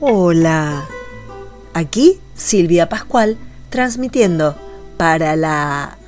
Hola, 0.00 0.86
aquí 1.74 2.20
Silvia 2.36 2.88
Pascual 2.88 3.36
transmitiendo 3.68 4.54
para 4.96 5.34
la 5.34 5.98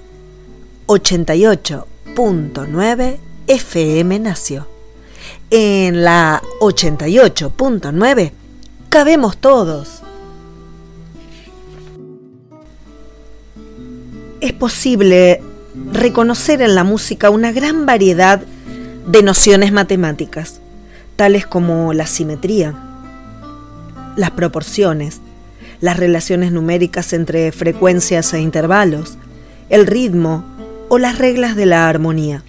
88.9 0.87 3.16
FM 3.48 4.21
Nació. 4.21 4.68
En 5.50 6.05
la 6.05 6.41
88.9 6.61 8.30
cabemos 8.91 9.39
todos. 9.39 10.02
Es 14.41 14.52
posible 14.52 15.43
reconocer 15.93 16.62
en 16.62 16.77
la 16.77 16.84
música 16.84 17.30
una 17.30 17.50
gran 17.50 17.86
variedad 17.86 18.41
de 19.09 19.22
nociones 19.25 19.72
matemáticas, 19.72 20.61
tales 21.16 21.45
como 21.45 21.93
la 21.93 22.07
simetría, 22.07 22.89
las 24.20 24.33
proporciones, 24.33 25.23
las 25.80 25.97
relaciones 25.97 26.52
numéricas 26.52 27.15
entre 27.15 27.52
frecuencias 27.52 28.34
e 28.34 28.41
intervalos, 28.41 29.16
el 29.70 29.87
ritmo 29.87 30.45
o 30.91 30.98
las 30.98 31.16
reglas 31.16 31.56
de 31.56 31.65
la 31.65 31.88
armonía. 31.88 32.45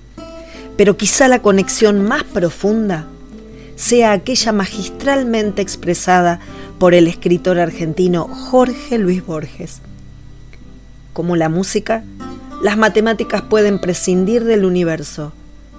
Pero 0.76 0.98
quizá 0.98 1.30
la 1.30 1.42
conexión 1.42 2.04
más 2.04 2.26
profunda 2.26 3.08
sea 3.78 4.12
aquella 4.12 4.52
magistralmente 4.52 5.62
expresada 5.62 6.42
por 6.78 6.94
el 6.94 7.08
escritor 7.08 7.58
argentino 7.58 8.28
Jorge 8.28 8.98
Luis 8.98 9.26
Borges. 9.26 9.80
Como 11.14 11.38
la 11.38 11.48
música, 11.48 12.04
las 12.62 12.78
matemáticas 12.78 13.44
pueden 13.44 13.80
prescindir 13.80 14.44
del 14.44 14.66
universo, 14.66 15.32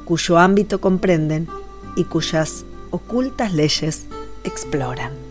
cuyo 0.06 0.38
ámbito 0.38 0.80
comprenden 0.80 1.48
y 1.96 2.04
cuyas 2.04 2.64
ocultas 2.90 3.52
leyes 3.52 4.06
exploran. 4.44 5.21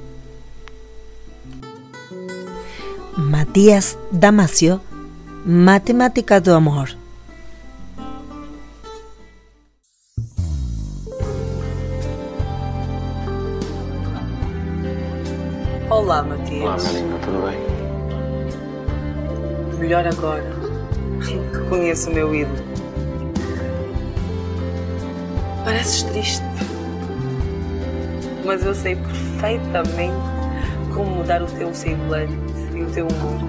Matías 3.21 3.99
Damasio, 4.11 4.81
Matemática 5.45 6.41
do 6.41 6.55
Amor. 6.55 6.89
Olá, 15.87 16.23
Matias. 16.23 16.63
Olá, 16.63 16.77
Marina, 16.77 17.19
tudo 17.19 17.45
bem? 17.45 17.59
Melhor 19.77 20.07
agora 20.07 20.51
que 21.23 21.37
conheço 21.69 22.09
o 22.09 22.13
meu 22.15 22.33
ídolo. 22.33 22.63
Pareces 25.63 26.01
triste, 26.03 26.43
mas 28.43 28.65
eu 28.65 28.73
sei 28.73 28.95
perfeitamente 28.95 30.15
como 30.95 31.17
mudar 31.17 31.43
o 31.43 31.45
teu 31.45 31.71
semblante 31.71 32.51
o 32.84 32.91
teu 32.91 33.07
humor. 33.07 33.40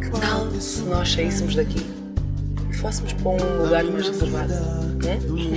Que 0.00 0.10
tal 0.20 0.50
se 0.60 0.82
nós 0.82 1.12
saíssemos 1.12 1.54
daqui 1.54 1.84
e 2.70 2.74
fôssemos 2.74 3.12
para 3.14 3.28
um 3.30 3.62
lugar 3.62 3.84
mais 3.84 4.08
reservado? 4.08 4.54
Hum? 4.54 5.50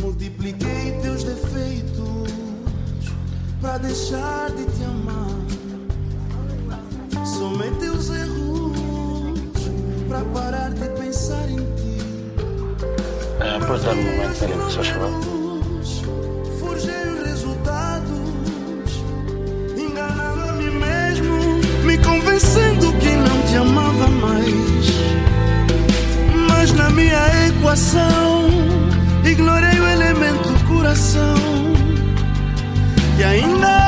Multipliquei 0.00 0.92
teus 1.02 1.24
defeitos 1.24 2.30
para 3.60 3.78
deixar 3.78 4.50
de 4.50 4.64
te 4.64 4.84
amar. 4.84 5.30
Somei 7.26 7.70
teus 7.72 8.10
erros 8.10 8.78
para 10.08 10.24
parar 10.26 10.70
de 10.70 10.88
pensar 11.00 11.48
em 11.50 11.56
ti. 11.56 11.83
Podes 13.66 13.84
dar 13.84 13.92
um 13.92 14.02
momento, 14.02 14.34
favor? 14.88 15.34
Enganando 19.76 20.48
a 20.48 20.52
mim 20.52 20.70
mesmo, 20.70 21.36
me 21.84 21.98
convencendo 21.98 22.92
que 22.94 23.10
não 23.10 23.42
te 23.42 23.56
amava 23.56 24.08
mais. 24.08 24.54
Mas 26.48 26.72
na 26.72 26.88
minha 26.90 27.48
equação, 27.48 28.48
ignorei 29.24 29.78
o 29.78 29.88
elemento 29.88 30.54
coração. 30.66 31.34
E 33.18 33.24
ainda 33.24 33.83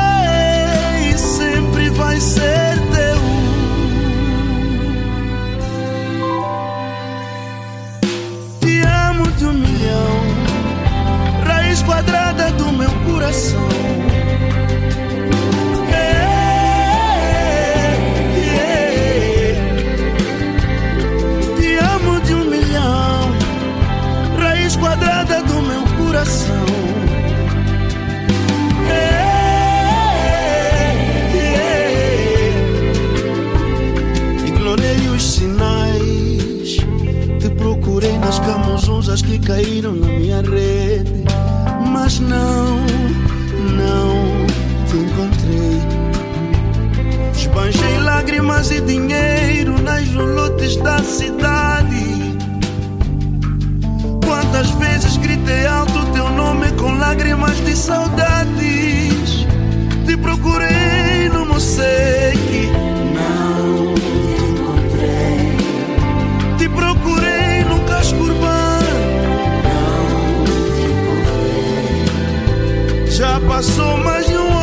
caíram 39.47 39.95
na 39.95 40.09
minha 40.09 40.43
rede, 40.43 41.25
mas 41.93 42.19
não, 42.19 42.86
encontrei. 45.17 45.81
Esbanjei 47.35 47.99
lágrimas 48.01 48.71
e 48.71 48.81
dinheiro 48.81 49.81
nas 49.81 50.05
jolotes 50.07 50.77
da 50.77 50.99
cidade. 50.99 52.37
Quantas 54.25 54.71
vezes 54.73 55.17
gritei 55.17 55.67
alto 55.67 56.05
teu 56.13 56.29
nome 56.31 56.71
com 56.73 56.99
lágrimas 56.99 57.57
de 57.65 57.75
saudades. 57.75 59.47
Te 60.07 60.17
procurei 60.19 61.29
no 61.33 61.47
Mosseque, 61.47 62.69
não 63.15 63.95
te 63.95 64.45
encontrei. 64.45 65.57
Te 66.59 66.69
procurei 66.69 67.65
no 67.65 67.81
casco 67.85 68.23
urbano. 68.23 68.67
Já 73.09 73.41
passou 73.49 73.97
mais 73.97 74.27
de 74.27 74.37
um 74.37 74.56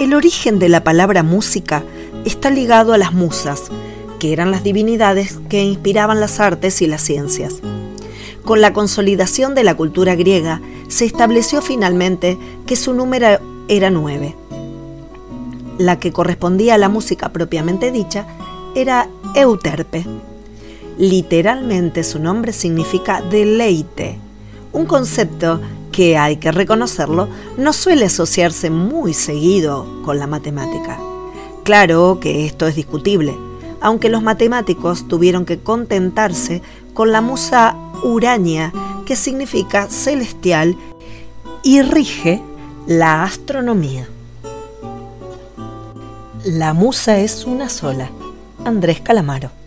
El 0.00 0.14
origen 0.14 0.58
de 0.58 0.70
la 0.70 0.82
palabra 0.82 1.22
música 1.22 1.84
está 2.24 2.48
ligado 2.48 2.94
a 2.94 2.98
las 2.98 3.12
musas, 3.12 3.64
que 4.18 4.32
eran 4.32 4.50
las 4.50 4.64
divinidades 4.64 5.38
que 5.50 5.62
inspiraban 5.62 6.20
las 6.20 6.40
artes 6.40 6.80
y 6.80 6.86
las 6.86 7.02
ciencias. 7.02 7.60
Con 8.42 8.62
la 8.62 8.72
consolidación 8.72 9.54
de 9.54 9.62
la 9.62 9.76
cultura 9.76 10.14
griega, 10.14 10.62
se 10.88 11.04
estableció 11.04 11.60
finalmente 11.60 12.38
que 12.64 12.76
su 12.76 12.94
número 12.94 13.40
era 13.68 13.90
nueve. 13.90 14.34
La 15.76 15.98
que 16.00 16.12
correspondía 16.12 16.76
a 16.76 16.78
la 16.78 16.88
música 16.88 17.28
propiamente 17.28 17.92
dicha 17.92 18.24
era 18.74 19.06
Euterpe. 19.34 20.06
Literalmente 20.96 22.04
su 22.04 22.18
nombre 22.20 22.54
significa 22.54 23.20
deleite, 23.20 24.16
un 24.72 24.86
concepto 24.86 25.60
que 26.00 26.16
hay 26.16 26.38
que 26.38 26.50
reconocerlo, 26.50 27.28
no 27.58 27.74
suele 27.74 28.06
asociarse 28.06 28.70
muy 28.70 29.12
seguido 29.12 29.86
con 30.02 30.18
la 30.18 30.26
matemática. 30.26 30.98
Claro 31.62 32.20
que 32.22 32.46
esto 32.46 32.66
es 32.66 32.74
discutible, 32.74 33.36
aunque 33.82 34.08
los 34.08 34.22
matemáticos 34.22 35.06
tuvieron 35.08 35.44
que 35.44 35.58
contentarse 35.58 36.62
con 36.94 37.12
la 37.12 37.20
musa 37.20 37.76
Urania, 38.02 38.72
que 39.04 39.14
significa 39.14 39.88
celestial 39.88 40.74
y 41.62 41.82
rige 41.82 42.42
la 42.86 43.22
astronomía. 43.22 44.08
La 46.46 46.72
musa 46.72 47.18
es 47.18 47.44
una 47.44 47.68
sola. 47.68 48.08
Andrés 48.64 49.02
Calamaro. 49.02 49.59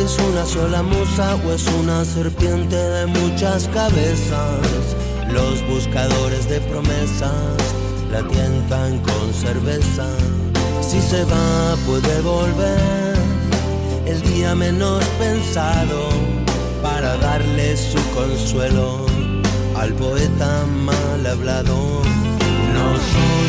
Es 0.00 0.18
una 0.18 0.44
sola 0.44 0.82
musa 0.82 1.36
o 1.44 1.52
es 1.52 1.66
una 1.80 2.04
serpiente 2.04 2.76
de 2.76 3.06
muchas 3.06 3.68
cabezas. 3.68 4.60
Los 5.32 5.66
buscadores 5.66 6.48
de 6.48 6.60
promesas 6.60 7.32
la 8.10 8.22
tientan 8.28 8.98
con 9.00 9.32
cerveza. 9.32 10.06
Si 10.80 11.00
se 11.00 11.24
va 11.24 11.76
puede 11.86 12.20
volver 12.20 13.16
el 14.06 14.20
día 14.22 14.54
menos 14.54 15.04
pensado 15.18 16.08
para 16.82 17.16
darle 17.16 17.76
su 17.76 17.98
consuelo 18.14 19.06
al 19.76 19.92
poeta 19.94 20.64
mal 20.84 21.26
hablado. 21.26 22.02
No 22.74 22.88
son 23.12 23.44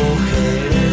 mujeres 0.00 0.85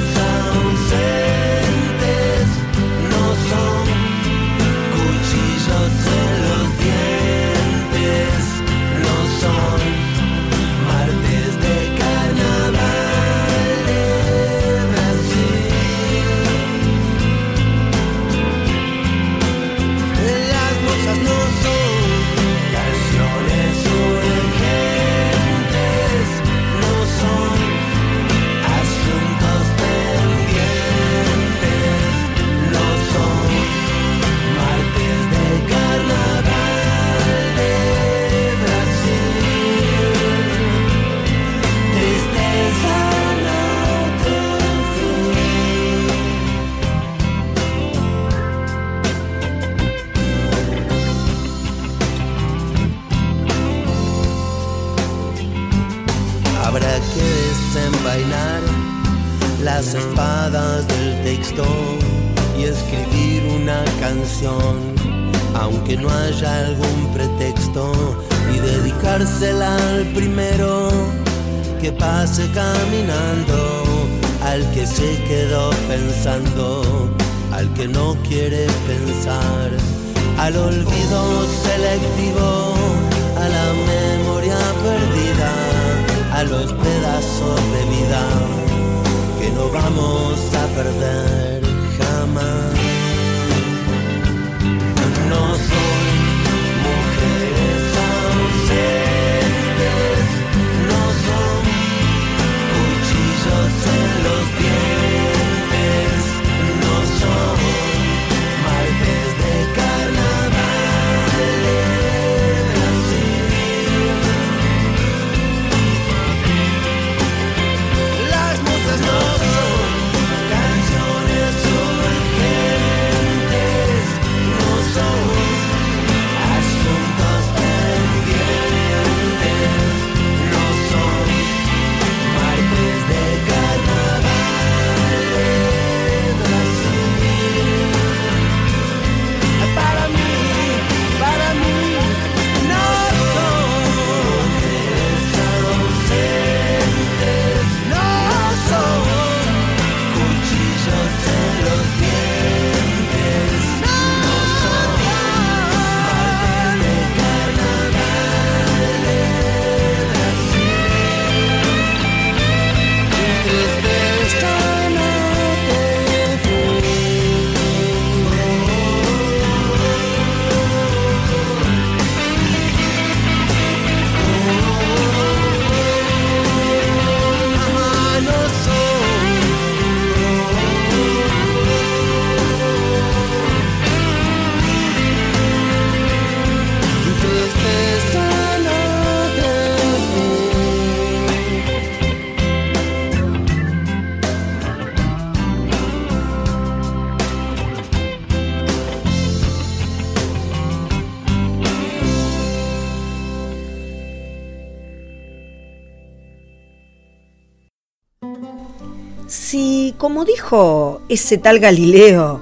ese 211.09 211.39
tal 211.39 211.59
Galileo, 211.59 212.39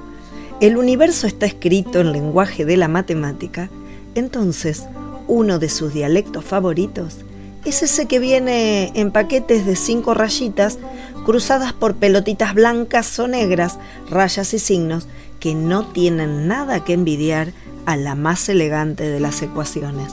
el 0.60 0.76
universo 0.76 1.26
está 1.26 1.46
escrito 1.46 2.00
en 2.00 2.12
lenguaje 2.12 2.66
de 2.66 2.76
la 2.76 2.86
matemática, 2.86 3.70
entonces 4.14 4.84
uno 5.28 5.58
de 5.58 5.70
sus 5.70 5.94
dialectos 5.94 6.44
favoritos 6.44 7.16
es 7.64 7.82
ese 7.82 8.04
que 8.06 8.18
viene 8.18 8.92
en 8.96 9.12
paquetes 9.12 9.64
de 9.64 9.76
cinco 9.76 10.12
rayitas 10.12 10.78
cruzadas 11.24 11.72
por 11.72 11.94
pelotitas 11.94 12.52
blancas 12.52 13.18
o 13.18 13.28
negras, 13.28 13.78
rayas 14.10 14.52
y 14.52 14.58
signos 14.58 15.06
que 15.40 15.54
no 15.54 15.86
tienen 15.86 16.46
nada 16.46 16.84
que 16.84 16.92
envidiar 16.92 17.54
a 17.86 17.96
la 17.96 18.14
más 18.14 18.46
elegante 18.50 19.04
de 19.04 19.20
las 19.20 19.40
ecuaciones. 19.40 20.12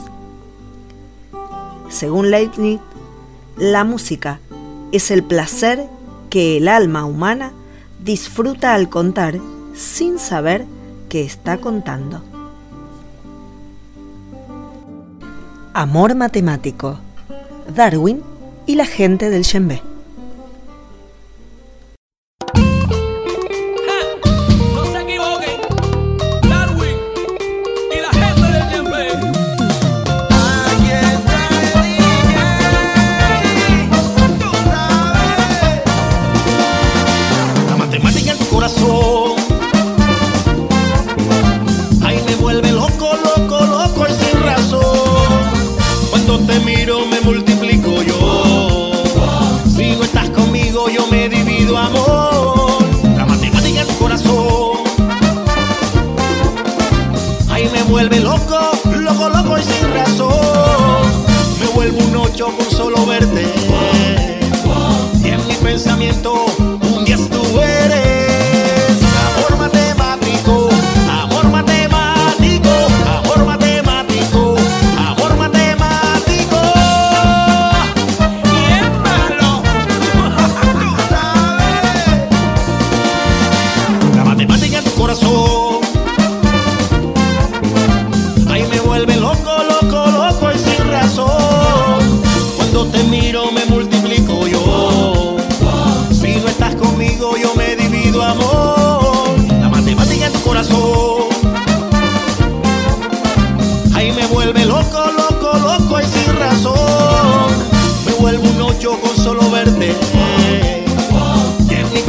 Según 1.90 2.30
Leibniz, 2.30 2.80
la 3.58 3.84
música 3.84 4.40
es 4.90 5.10
el 5.10 5.22
placer 5.22 5.84
que 6.30 6.56
el 6.56 6.66
alma 6.66 7.04
humana 7.04 7.52
disfruta 8.02 8.74
al 8.74 8.88
contar 8.88 9.38
sin 9.74 10.18
saber 10.18 10.66
que 11.08 11.22
está 11.22 11.58
contando. 11.58 12.22
Amor 15.74 16.14
matemático. 16.14 16.98
Darwin 17.74 18.22
y 18.66 18.74
la 18.74 18.86
gente 18.86 19.30
del 19.30 19.42
Shenbe. 19.42 19.89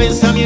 pensamiento. 0.02 0.41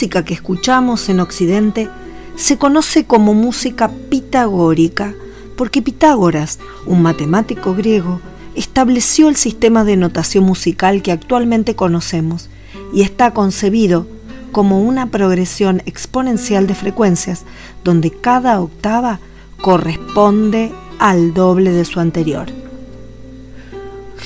Música 0.00 0.24
que 0.24 0.32
escuchamos 0.32 1.10
en 1.10 1.20
Occidente 1.20 1.90
se 2.34 2.56
conoce 2.56 3.04
como 3.04 3.34
música 3.34 3.90
pitagórica, 4.08 5.12
porque 5.56 5.82
Pitágoras, 5.82 6.58
un 6.86 7.02
matemático 7.02 7.74
griego, 7.74 8.18
estableció 8.54 9.28
el 9.28 9.36
sistema 9.36 9.84
de 9.84 9.98
notación 9.98 10.44
musical 10.44 11.02
que 11.02 11.12
actualmente 11.12 11.76
conocemos 11.76 12.48
y 12.94 13.02
está 13.02 13.34
concebido 13.34 14.06
como 14.52 14.80
una 14.80 15.10
progresión 15.10 15.82
exponencial 15.84 16.66
de 16.66 16.76
frecuencias 16.76 17.44
donde 17.84 18.10
cada 18.10 18.58
octava 18.62 19.20
corresponde 19.60 20.72
al 20.98 21.34
doble 21.34 21.72
de 21.72 21.84
su 21.84 22.00
anterior. 22.00 22.46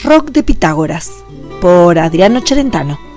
Rock 0.04 0.30
de 0.30 0.44
Pitágoras, 0.44 1.10
por 1.60 1.98
Adriano 1.98 2.38
Cherentano. 2.44 3.13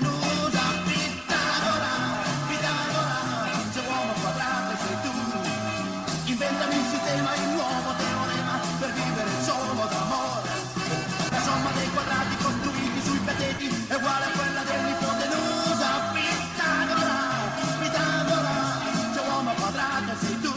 Nusa, 0.00 0.64
Pitagora, 0.84 1.92
Pitagora, 2.48 3.18
se 3.72 3.80
uomo 3.80 4.12
quadrato 4.20 4.72
sei 4.82 4.96
tu. 5.04 5.12
Inventami 6.32 6.76
un 6.76 6.84
sistema, 6.90 7.30
un 7.36 7.52
nuovo 7.54 7.92
teorema 7.96 8.60
per 8.78 8.92
vivere 8.92 9.30
solo 9.44 9.84
d'amore. 9.88 10.50
La 11.30 11.40
somma 11.40 11.70
dei 11.76 11.90
quadrati 11.90 12.36
costruiti 12.42 13.00
sui 13.04 13.18
peteti 13.18 13.84
è 13.88 13.94
uguale 13.94 14.24
a 14.24 14.30
quella 14.36 14.62
dell'ipotenusa. 14.64 15.88
Pitagora, 16.16 17.16
Pitagora, 17.80 18.56
se 19.12 19.20
uomo 19.28 19.52
quadrato 19.52 20.12
sei 20.20 20.40
tu. 20.40 20.54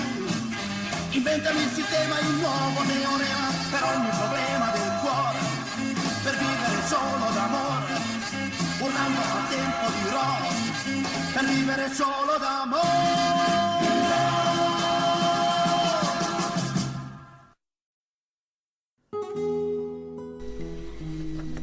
Inventami 1.12 1.62
il 1.62 1.72
sistema, 1.72 2.16
un 2.20 2.40
nuovo 2.40 2.82
teorema 2.88 3.48
per 3.70 3.84
ogni 3.84 4.10
problema 4.10 4.89
solo. 6.90 7.30
Un. 8.82 9.10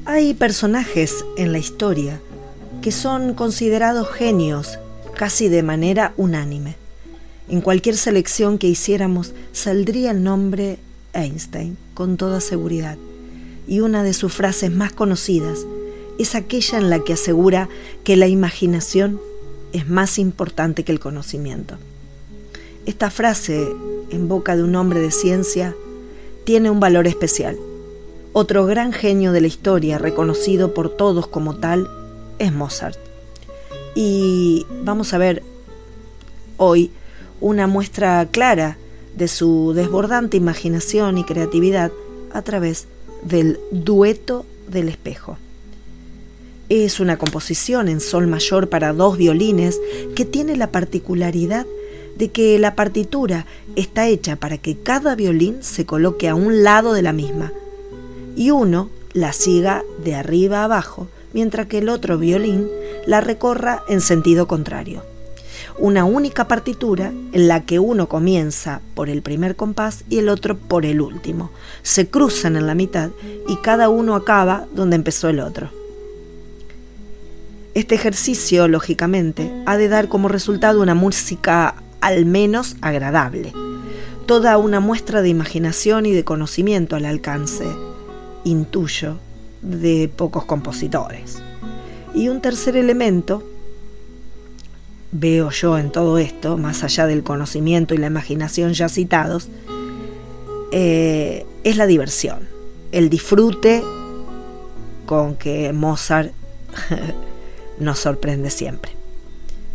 Hay 0.09 0.35
personajes 0.35 1.25
en 1.37 1.53
la 1.53 1.59
historia 1.59 2.21
que 2.81 2.93
son 2.93 3.35
considerados 3.35 4.09
genios 4.09 4.79
casi 5.17 5.49
de 5.49 5.65
manera 5.65 6.15
unánime. 6.17 6.77
En 7.49 7.61
cualquier 7.61 7.97
selección 7.97 8.59
que 8.59 8.69
hiciéramos 8.69 9.35
saldría 9.53 10.13
el 10.13 10.23
nombre 10.23 10.79
Einstein 11.13 11.77
con 11.95 12.17
toda 12.17 12.41
seguridad. 12.41 12.97
Y 13.67 13.81
una 13.81 14.03
de 14.03 14.13
sus 14.13 14.33
frases 14.33 14.71
más 14.71 14.93
conocidas 14.93 15.67
es 16.19 16.35
aquella 16.35 16.79
en 16.79 16.91
la 16.91 17.01
que 17.01 17.13
asegura 17.13 17.69
que 18.05 18.17
la 18.17 18.29
imaginación 18.29 19.21
es 19.73 19.89
más 19.89 20.19
importante 20.19 20.85
que 20.85 20.93
el 20.93 21.01
conocimiento. 21.01 21.77
Esta 22.87 23.11
frase, 23.11 23.69
en 24.11 24.29
boca 24.29 24.57
de 24.57 24.63
un 24.63 24.77
hombre 24.77 25.01
de 25.01 25.11
ciencia, 25.11 25.75
tiene 26.45 26.71
un 26.71 26.79
valor 26.79 27.07
especial. 27.07 27.57
Otro 28.33 28.67
gran 28.67 28.93
genio 28.93 29.33
de 29.33 29.41
la 29.41 29.49
historia, 29.49 29.99
reconocido 29.99 30.73
por 30.73 30.97
todos 30.97 31.27
como 31.27 31.57
tal, 31.57 31.91
es 32.39 32.53
Mozart. 32.53 32.99
Y 33.95 34.67
vamos 34.85 35.13
a 35.13 35.19
ver 35.19 35.43
hoy 36.57 36.91
una 37.41 37.67
muestra 37.67 38.29
clara 38.31 38.79
de 39.17 39.27
su 39.27 39.73
desbordante 39.75 40.37
imaginación 40.37 41.19
y 41.19 41.25
creatividad 41.25 41.91
a 42.33 42.43
través 42.43 42.87
del 43.29 43.59
dueto 43.71 44.47
del 44.69 44.89
espejo. 44.89 45.39
Es 46.69 46.99
una 46.99 47.17
composición 47.17 47.89
en 47.89 48.01
sol 48.01 48.27
mayor 48.27 48.69
para 48.69 48.93
dos 48.93 49.17
violines 49.17 49.81
que 50.15 50.25
tiene 50.25 50.57
la 50.57 50.73
particularidad 50.73 51.67
de 52.17 52.31
que 52.31 52.59
la 52.59 52.75
partitura 52.75 53.47
está 53.77 54.09
hecha 54.09 54.37
para 54.37 54.59
que 54.59 54.77
cada 54.77 55.15
violín 55.15 55.59
se 55.61 55.85
coloque 55.85 56.29
a 56.29 56.35
un 56.35 56.65
lado 56.65 56.93
de 56.93 57.03
la 57.03 57.13
misma 57.13 57.53
y 58.35 58.51
uno 58.51 58.91
la 59.13 59.33
siga 59.33 59.85
de 60.03 60.15
arriba 60.15 60.61
a 60.61 60.65
abajo, 60.65 61.09
mientras 61.33 61.67
que 61.67 61.79
el 61.79 61.89
otro 61.89 62.19
violín 62.19 62.69
la 63.07 63.21
recorra 63.21 63.83
en 63.89 64.01
sentido 64.01 64.47
contrario. 64.47 65.03
Una 65.79 66.07
única 66.07 66.49
partitura 66.49 67.13
en 67.33 67.49
la 67.49 67.65
que 67.65 67.79
uno 67.79 68.09
comienza 68.09 68.81
por 68.95 69.11
el 69.11 69.21
primer 69.21 69.57
compás 69.57 70.05
y 70.09 70.19
el 70.19 70.31
otro 70.31 70.57
por 70.57 70.87
el 70.87 71.03
último. 71.03 71.51
Se 71.83 72.09
cruzan 72.09 72.57
en 72.57 72.67
la 72.67 72.75
mitad 72.75 73.11
y 73.47 73.57
cada 73.57 73.91
uno 73.91 74.15
acaba 74.15 74.67
donde 74.75 74.97
empezó 74.97 75.29
el 75.29 75.41
otro. 75.41 75.71
Este 77.75 77.95
ejercicio, 77.95 78.69
lógicamente, 78.69 79.53
ha 79.67 79.77
de 79.77 79.89
dar 79.89 80.09
como 80.09 80.29
resultado 80.29 80.81
una 80.81 80.95
música 80.95 81.75
al 82.01 82.25
menos 82.25 82.77
agradable, 82.81 83.53
toda 84.25 84.57
una 84.57 84.81
muestra 84.81 85.21
de 85.21 85.29
imaginación 85.29 86.07
y 86.07 86.13
de 86.13 86.25
conocimiento 86.25 86.97
al 86.97 87.05
alcance, 87.05 87.67
intuyo, 88.45 89.19
de 89.61 90.11
pocos 90.15 90.47
compositores. 90.47 91.43
Y 92.15 92.31
un 92.31 92.41
tercer 92.41 92.79
elemento, 92.79 93.43
veo 95.19 95.51
yo 95.51 95.79
en 95.79 95.91
todo 95.91 96.19
esto, 96.19 96.57
más 96.57 96.85
allá 96.85 97.07
del 97.07 97.23
conocimiento 97.23 97.95
y 97.95 97.99
la 97.99 98.07
imaginación 98.07 98.73
ya 98.73 98.89
citados, 98.89 99.49
eh, 100.73 101.47
es 101.65 101.77
la 101.77 101.87
diversión, 101.87 102.49
el 102.93 103.09
disfrute 103.09 103.83
con 105.07 105.37
que 105.37 105.73
Mozart 105.73 106.33
nos 107.79 107.99
sorprende 107.99 108.51
siempre. 108.51 108.93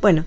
Bueno, 0.02 0.26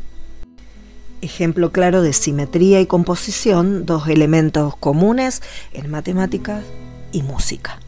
ejemplo 1.20 1.72
claro 1.72 2.02
de 2.02 2.12
simetría 2.12 2.80
y 2.80 2.86
composición, 2.86 3.86
dos 3.86 4.08
elementos 4.08 4.76
comunes 4.76 5.42
en 5.72 5.90
matemáticas 5.90 6.64
y 7.12 7.22
música. 7.22 7.78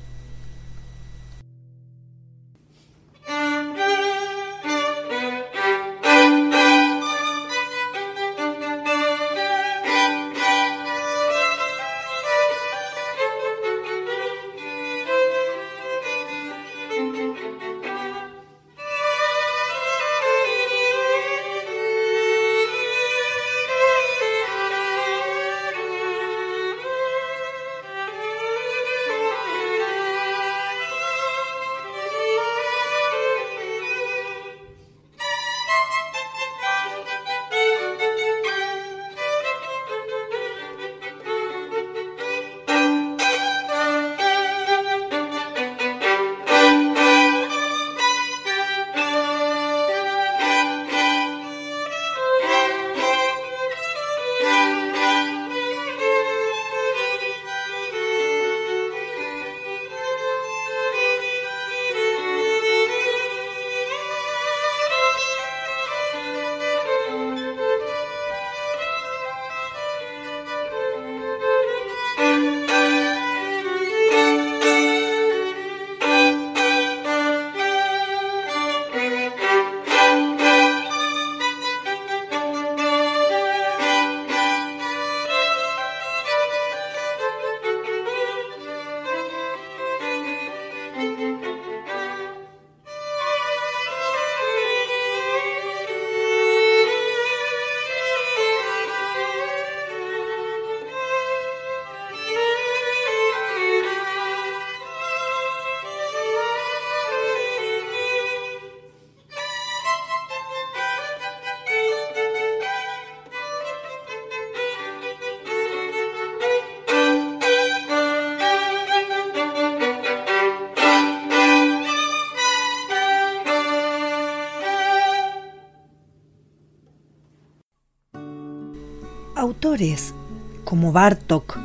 Como 130.65 130.91
Bartok, 130.91 131.59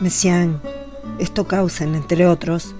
Messiaen, 0.00 0.58
Stockhausen, 1.20 1.94
entre 1.94 2.26
otros, 2.26 2.74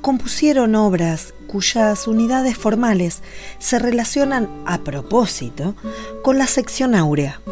compusieron 0.00 0.74
obras 0.76 1.34
cuyas 1.46 2.08
unidades 2.08 2.56
formales 2.56 3.22
se 3.58 3.78
relacionan 3.78 4.48
a 4.64 4.78
propósito 4.78 5.74
con 6.22 6.38
la 6.38 6.46
sección 6.46 6.94
áurea. 6.94 7.42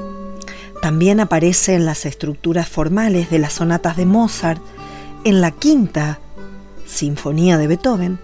También 0.81 1.21
aparece 1.21 1.75
en 1.75 1.85
las 1.85 2.07
estructuras 2.07 2.67
formales 2.67 3.29
de 3.29 3.39
las 3.39 3.53
sonatas 3.53 3.99
de 3.99 4.07
Mozart, 4.07 4.63
en 5.25 5.43
la 5.43 5.51
quinta 5.51 6.21
sinfonía 6.87 7.59
de 7.59 7.67
Beethoven, 7.67 8.19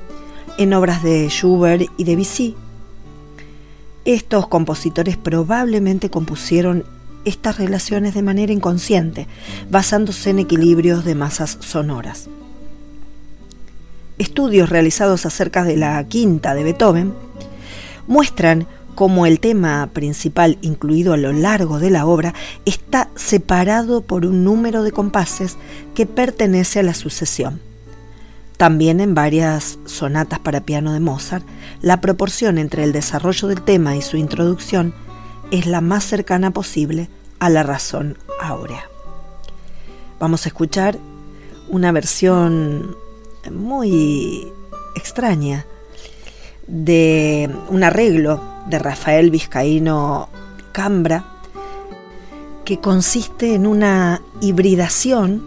en 0.57 0.73
obras 0.73 1.03
de 1.03 1.29
Schubert 1.29 1.85
y 1.99 2.05
Debussy. 2.05 2.57
Estos 4.07 4.49
compositores 4.49 5.19
probablemente 5.19 6.09
compusieron 6.09 6.85
estas 7.25 7.59
relaciones 7.59 8.15
de 8.15 8.23
manera 8.23 8.53
inconsciente, 8.53 9.27
basándose 9.71 10.31
en 10.31 10.41
equilibrios 10.41 11.05
de 11.05 11.15
masas 11.15 11.59
sonoras. 11.61 12.29
Estudios 14.19 14.69
realizados 14.69 15.27
acerca 15.27 15.65
de 15.65 15.77
la 15.77 16.03
quinta 16.05 16.55
de 16.55 16.63
Beethoven 16.63 17.15
muestran 18.07 18.67
cómo 18.95 19.27
el 19.27 19.41
tema 19.41 19.89
principal 19.93 20.59
incluido 20.63 21.13
a 21.13 21.17
lo 21.17 21.33
largo 21.33 21.79
de 21.79 21.91
la 21.91 22.07
obra 22.07 22.33
está 22.65 23.09
separado 23.17 24.03
por 24.03 24.25
un 24.25 24.45
número 24.45 24.83
de 24.83 24.93
compases 24.93 25.57
que 25.95 26.07
pertenece 26.07 26.81
a 26.81 26.85
la 26.85 26.95
sucesión. 26.95 27.61
También 28.57 29.01
en 29.01 29.17
varias 29.17 29.79
sonatas 29.85 30.39
para 30.39 30.61
piano 30.61 30.93
de 30.93 31.01
Mozart, 31.01 31.45
la 31.83 32.01
proporción 32.01 32.57
entre 32.59 32.85
el 32.85 32.93
desarrollo 32.93 33.49
del 33.49 33.63
tema 33.63 33.97
y 33.97 34.03
su 34.03 34.17
introducción 34.17 34.95
es 35.51 35.67
la 35.67 35.81
más 35.81 36.05
cercana 36.05 36.51
posible 36.51 37.09
a 37.39 37.49
la 37.51 37.63
razón 37.63 38.17
áurea. 38.41 38.89
Vamos 40.19 40.47
a 40.47 40.49
escuchar 40.49 40.99
una 41.69 41.93
versión 41.93 42.97
muy 43.51 44.53
extraña 44.97 45.67
de 46.67 47.51
un 47.69 47.85
arreglo 47.85 48.41
de 48.69 48.79
Rafael 48.79 49.31
Vizcaíno 49.31 50.29
Cambra 50.73 51.25
que 52.65 52.81
consiste 52.81 53.55
en 53.55 53.67
una 53.67 54.23
hibridación 54.41 55.43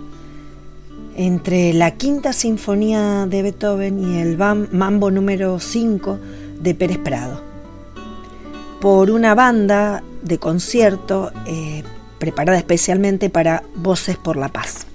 entre 1.15 1.73
la 1.73 1.91
quinta 1.91 2.31
sinfonía 2.31 3.25
de 3.25 3.41
Beethoven 3.41 3.99
y 3.99 4.19
el 4.19 4.37
mambo 4.37 5.09
número 5.09 5.59
5 5.59 6.19
de 6.59 6.75
Pérez 6.75 6.99
Prado 6.99 7.41
por 8.79 9.11
una 9.11 9.35
banda 9.35 10.03
de 10.21 10.37
concierto 10.37 11.31
eh, 11.45 11.83
preparada 12.19 12.57
especialmente 12.57 13.29
para 13.29 13.63
Voces 13.75 14.17
por 14.17 14.37
la 14.37 14.49
Paz. 14.49 14.86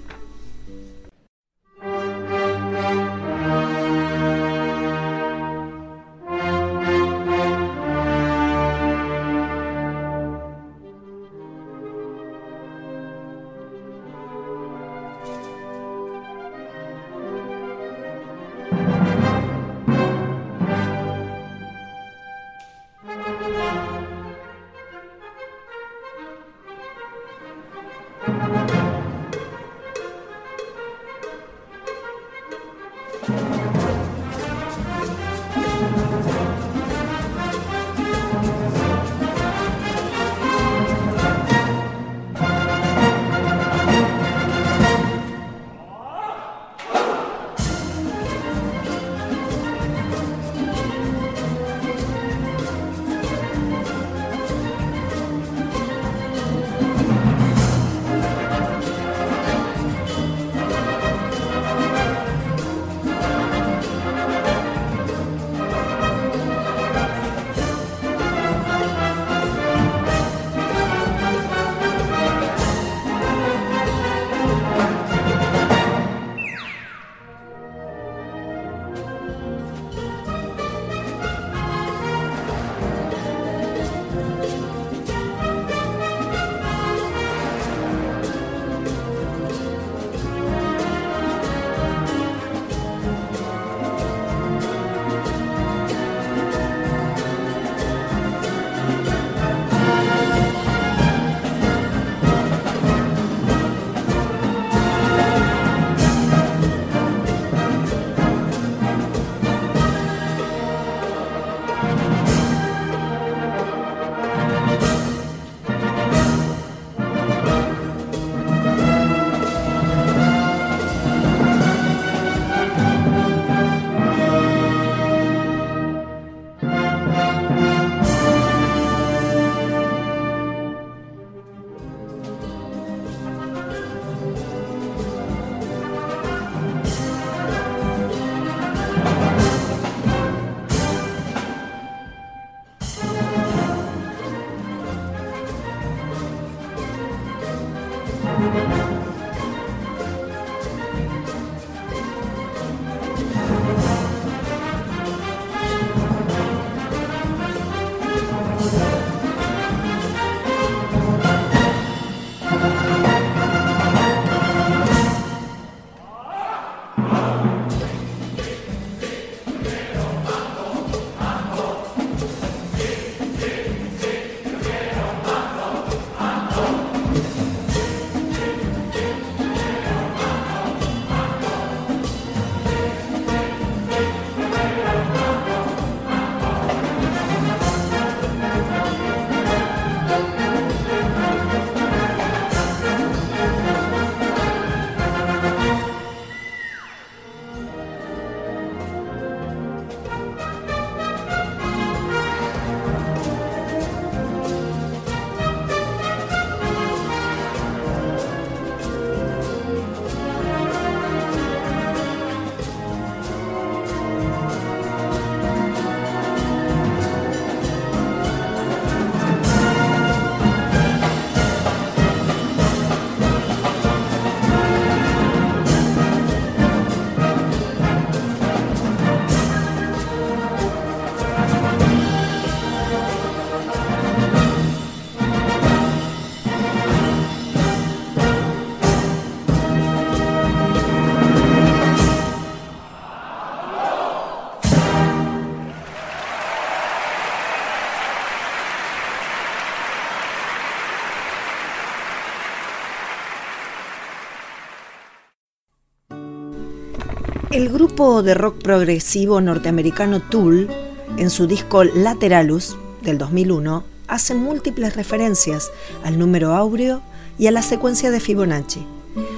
El 257.63 257.69
grupo 257.69 258.23
de 258.23 258.33
rock 258.33 258.61
progresivo 258.61 259.39
norteamericano 259.39 260.19
Tool, 260.19 260.67
en 261.15 261.29
su 261.29 261.47
disco 261.47 261.85
Lateralus 261.85 262.75
del 263.03 263.17
2001, 263.17 263.85
hace 264.09 264.35
múltiples 264.35 264.97
referencias 264.97 265.71
al 266.03 266.19
número 266.19 266.53
áureo 266.55 267.01
y 267.39 267.47
a 267.47 267.51
la 267.51 267.61
secuencia 267.61 268.11
de 268.11 268.19
Fibonacci, 268.19 268.85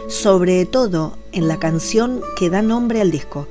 sobre 0.07 0.65
todo 0.65 1.19
en 1.33 1.47
la 1.47 1.59
canción 1.59 2.19
que 2.35 2.49
da 2.49 2.63
nombre 2.63 2.99
al 2.99 3.11
disco, 3.11 3.47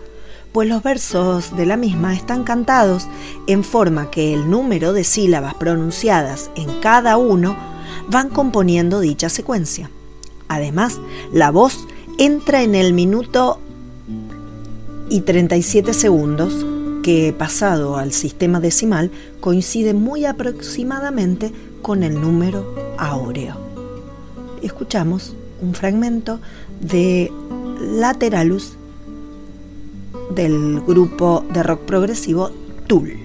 pues 0.51 0.69
los 0.69 0.83
versos 0.83 1.57
de 1.57 1.67
la 1.67 1.77
misma 1.77 2.13
están 2.13 2.43
cantados 2.43 3.07
en 3.47 3.63
forma 3.63 4.11
que 4.11 4.35
el 4.35 4.51
número 4.51 4.93
de 4.93 5.05
sílabas 5.05 5.55
pronunciadas 5.55 6.51
en 6.57 6.81
cada 6.81 7.17
uno 7.17 7.57
van 8.09 8.29
componiendo 8.29 8.99
dicha 8.99 9.29
secuencia. 9.29 9.89
Además, 10.49 11.01
la 11.33 11.53
voz 11.53 11.87
entra 12.19 12.63
en 12.63 12.75
el 12.75 12.93
minuto 12.93 13.61
y 15.09 15.21
37 15.23 15.93
segundos, 15.93 16.65
que 17.03 17.35
pasado 17.37 17.97
al 17.97 18.13
sistema 18.13 18.61
decimal 18.61 19.11
coincide 19.41 19.93
muy 19.93 20.25
aproximadamente 20.25 21.53
con 21.83 22.03
el 22.03 22.21
número 22.21 22.75
áureo. 22.97 23.57
Escuchamos 24.63 25.35
un 25.61 25.75
fragmento 25.75 26.41
de 26.81 27.31
Lateralus 27.81 28.79
del 30.35 30.81
grupo 30.81 31.45
de 31.53 31.63
rock 31.63 31.81
progresivo 31.83 32.51
Tool. 32.87 33.24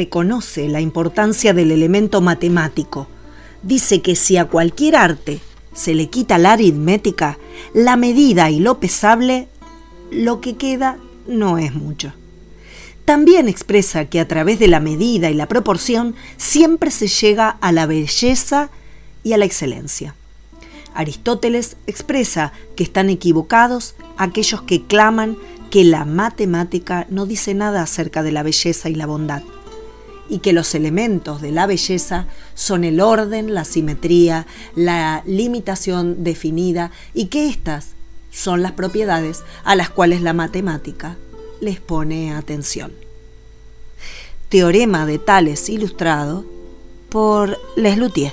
Reconoce 0.00 0.66
la 0.68 0.80
importancia 0.80 1.52
del 1.52 1.70
elemento 1.70 2.22
matemático. 2.22 3.06
Dice 3.62 4.00
que 4.00 4.16
si 4.16 4.38
a 4.38 4.46
cualquier 4.46 4.96
arte 4.96 5.40
se 5.74 5.94
le 5.94 6.08
quita 6.08 6.38
la 6.38 6.54
aritmética, 6.54 7.36
la 7.74 7.96
medida 7.96 8.48
y 8.48 8.60
lo 8.60 8.80
pesable, 8.80 9.46
lo 10.10 10.40
que 10.40 10.56
queda 10.56 10.96
no 11.28 11.58
es 11.58 11.74
mucho. 11.74 12.14
También 13.04 13.46
expresa 13.46 14.06
que 14.06 14.20
a 14.20 14.26
través 14.26 14.58
de 14.58 14.68
la 14.68 14.80
medida 14.80 15.28
y 15.28 15.34
la 15.34 15.48
proporción 15.48 16.14
siempre 16.38 16.90
se 16.90 17.06
llega 17.06 17.50
a 17.60 17.70
la 17.70 17.84
belleza 17.84 18.70
y 19.22 19.34
a 19.34 19.36
la 19.36 19.44
excelencia. 19.44 20.14
Aristóteles 20.94 21.76
expresa 21.86 22.54
que 22.74 22.84
están 22.84 23.10
equivocados 23.10 23.96
aquellos 24.16 24.62
que 24.62 24.82
claman 24.82 25.36
que 25.70 25.84
la 25.84 26.06
matemática 26.06 27.06
no 27.10 27.26
dice 27.26 27.52
nada 27.52 27.82
acerca 27.82 28.22
de 28.22 28.32
la 28.32 28.42
belleza 28.42 28.88
y 28.88 28.94
la 28.94 29.06
bondad, 29.06 29.42
y 30.30 30.38
que 30.38 30.52
los 30.52 30.74
elementos 30.74 31.42
de 31.42 31.50
la 31.50 31.66
belleza 31.66 32.26
son 32.54 32.84
el 32.84 33.00
orden, 33.00 33.52
la 33.52 33.64
simetría, 33.64 34.46
la 34.76 35.22
limitación 35.26 36.22
definida, 36.24 36.92
y 37.12 37.26
que 37.26 37.48
éstas 37.48 37.88
son 38.30 38.62
las 38.62 38.72
propiedades 38.72 39.42
a 39.64 39.74
las 39.74 39.90
cuales 39.90 40.22
la 40.22 40.32
matemática 40.32 41.16
les 41.60 41.80
pone 41.80 42.32
atención. 42.32 42.92
Teorema 44.48 45.04
de 45.04 45.18
Tales 45.18 45.68
ilustrado 45.68 46.44
por 47.08 47.58
Les 47.76 47.98
Luthier. 47.98 48.32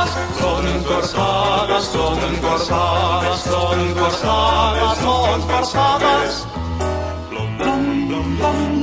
son 0.39 0.83
cortadas, 0.83 1.83
son 1.85 2.19
cortadas, 2.37 3.41
son 3.41 3.93
cortadas, 3.93 4.97
son 4.97 5.41
cortadas. 5.41 6.47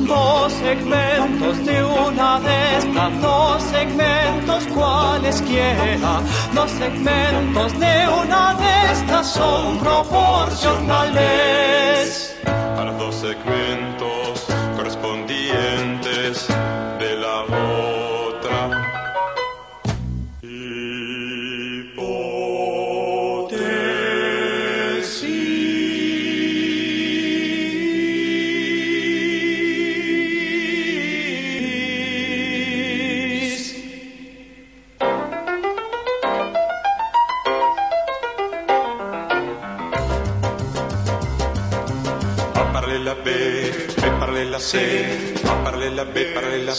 Dos 0.07 0.53
segmentos 0.53 1.65
de 1.67 1.85
una 1.85 2.39
de 2.41 2.79
estas, 2.79 3.21
dos 3.21 3.63
segmentos 3.63 4.65
cualesquiera, 4.75 6.21
dos 6.55 6.71
segmentos 6.71 7.79
de 7.79 8.09
una 8.09 8.55
de 8.55 8.93
estas 8.93 9.27
son 9.27 9.77
proporcionales. 9.79 12.35
para 12.77 12.93
dos 12.93 13.15
segmentos 13.15 14.18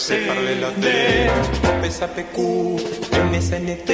C, 0.00 0.26
paralela 0.26 0.70
D. 0.70 0.86
Opesa 1.78 2.08
PQ, 2.08 2.36
MSNT, 3.30 3.90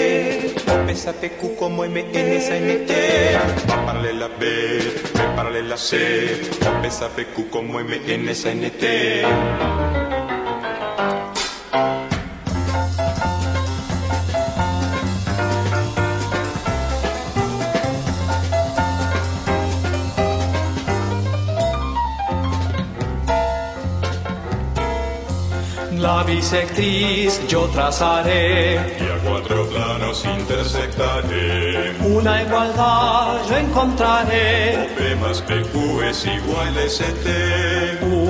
Opesa 0.68 1.12
PQ 1.12 1.56
como 1.58 1.84
MNSNT. 1.84 2.90
A 3.68 3.86
paralela 3.86 4.28
B, 4.28 4.46
B 5.14 5.36
paralela 5.36 5.76
C, 5.76 6.42
Opesa 6.78 7.08
PQ 7.08 7.50
como 7.50 7.80
MNSNT. 7.80 8.82
La 9.22 10.05
bisectriz 26.50 27.40
yo 27.48 27.62
trazaré, 27.74 28.74
Y 29.00 29.04
a 29.04 29.18
cuatro 29.28 29.66
planos 29.68 30.24
intersectaré. 30.24 31.96
una 32.02 32.42
igualdad 32.42 33.38
yo 33.48 33.56
encontraré. 33.56 34.88
B 34.96 35.16
más 35.16 35.42
PQ 35.42 36.02
es 36.08 36.24
igual 36.24 36.78
a 36.78 36.82
ST. 36.82 37.26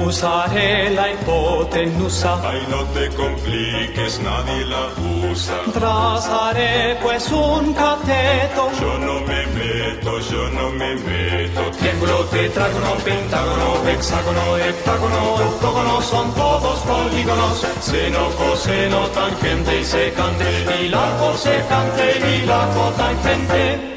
Usaré 0.07 0.91
la 0.95 1.13
hipotenusa, 1.13 2.41
Ay, 2.49 2.63
no 2.71 2.85
te 2.95 3.09
compliques, 3.11 4.19
nadie 4.21 4.65
la 4.65 4.85
usa. 5.31 5.55
trazaré 5.75 6.97
pues 7.03 7.31
un 7.31 7.75
cateto. 7.75 8.71
Yo 8.81 8.99
no 8.99 9.21
me 9.29 9.47
meto, 9.59 10.21
yo 10.21 10.49
no 10.59 10.71
me 10.71 10.95
meto. 10.95 11.61
Triángulo, 11.79 12.25
tetrágono, 12.33 12.95
pentágono, 13.05 13.89
hexágono, 13.91 14.57
heptágono, 14.57 15.35
octógono 15.35 16.01
son 16.01 16.33
todos 16.35 16.56
polígonos. 16.87 17.67
Seno, 17.81 18.31
coseno, 18.31 19.09
tangente 19.09 19.81
y 19.81 19.85
secante, 19.85 20.45
y 20.83 20.89
la 20.89 21.17
cosecante 21.19 22.05
y 22.37 22.47
la 22.47 22.69
cotangente. 22.75 23.96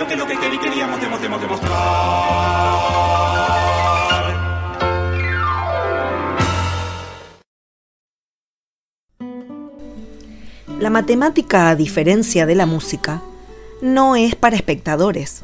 Lo 0.00 0.06
que, 0.08 0.16
lo 0.16 0.26
que 0.26 0.34
querí- 0.38 0.58
queríamos 0.58 0.98
demo- 1.00 1.18
demo- 1.18 1.38
demostrar? 1.38 2.80
La 10.78 10.88
matemática, 10.90 11.68
a 11.68 11.76
diferencia 11.76 12.46
de 12.46 12.54
la 12.54 12.66
música, 12.66 13.20
no 13.82 14.16
es 14.16 14.34
para 14.34 14.56
espectadores. 14.56 15.42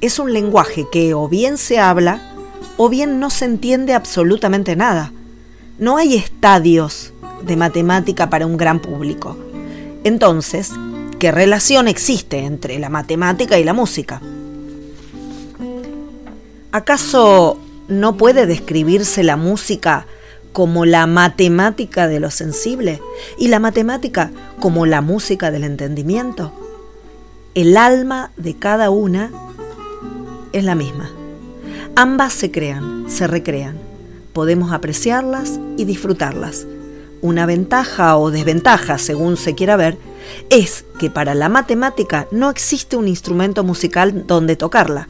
Es 0.00 0.18
un 0.18 0.32
lenguaje 0.32 0.86
que 0.90 1.12
o 1.12 1.28
bien 1.28 1.58
se 1.58 1.78
habla 1.78 2.20
o 2.78 2.88
bien 2.88 3.20
no 3.20 3.28
se 3.28 3.44
entiende 3.44 3.92
absolutamente 3.92 4.76
nada. 4.76 5.12
No 5.78 5.98
hay 5.98 6.14
estadios 6.16 7.12
de 7.42 7.56
matemática 7.56 8.30
para 8.30 8.46
un 8.46 8.56
gran 8.56 8.80
público. 8.80 9.36
Entonces, 10.04 10.70
¿qué 11.20 11.30
relación 11.30 11.86
existe 11.86 12.38
entre 12.38 12.78
la 12.78 12.88
matemática 12.88 13.58
y 13.58 13.64
la 13.64 13.74
música? 13.74 14.22
¿Acaso 16.72 17.58
no 17.88 18.16
puede 18.16 18.46
describirse 18.46 19.22
la 19.22 19.36
música 19.36 20.06
como 20.54 20.86
la 20.86 21.06
matemática 21.06 22.08
de 22.08 22.20
lo 22.20 22.30
sensible 22.30 23.02
y 23.38 23.48
la 23.48 23.60
matemática 23.60 24.30
como 24.60 24.86
la 24.86 25.02
música 25.02 25.50
del 25.50 25.64
entendimiento? 25.64 26.54
El 27.54 27.76
alma 27.76 28.30
de 28.38 28.54
cada 28.54 28.88
una 28.88 29.30
es 30.54 30.64
la 30.64 30.74
misma. 30.74 31.10
Ambas 31.96 32.32
se 32.32 32.50
crean, 32.50 33.04
se 33.10 33.26
recrean. 33.26 33.76
Podemos 34.32 34.72
apreciarlas 34.72 35.60
y 35.76 35.84
disfrutarlas. 35.84 36.66
Una 37.20 37.44
ventaja 37.44 38.16
o 38.16 38.30
desventaja, 38.30 38.96
según 38.96 39.36
se 39.36 39.54
quiera 39.54 39.76
ver, 39.76 39.98
es 40.48 40.84
que 40.98 41.10
para 41.10 41.34
la 41.34 41.48
matemática 41.48 42.26
no 42.30 42.50
existe 42.50 42.96
un 42.96 43.08
instrumento 43.08 43.64
musical 43.64 44.26
donde 44.26 44.56
tocarla. 44.56 45.08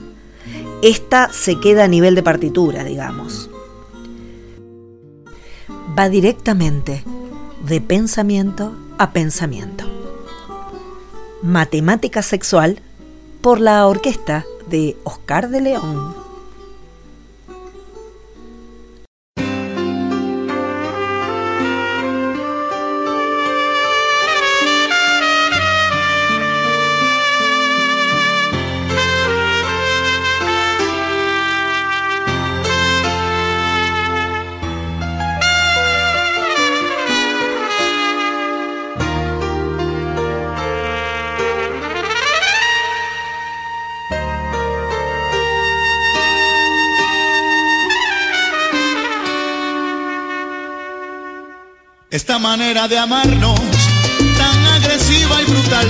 Esta 0.83 1.33
se 1.33 1.61
queda 1.61 1.85
a 1.85 1.89
nivel 1.89 2.15
de 2.15 2.23
partitura, 2.23 2.85
digamos. 2.85 3.51
Va 5.99 6.09
directamente 6.09 7.05
de 7.67 7.81
pensamiento 7.81 8.73
a 8.99 9.13
pensamiento. 9.13 9.85
Matemática 11.43 12.23
sexual 12.23 12.81
por 13.41 13.61
la 13.61 13.87
orquesta 13.87 14.45
de 14.69 14.97
Oscar 15.05 15.49
de 15.51 15.61
León. 15.61 16.20
Esta 52.11 52.41
manera 52.41 52.89
de 52.89 52.99
amarnos, 52.99 53.61
tan 54.37 54.67
agresiva 54.83 55.43
y 55.43 55.45
brutal, 55.45 55.89